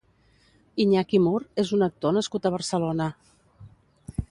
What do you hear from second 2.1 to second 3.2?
nascut a Barcelona.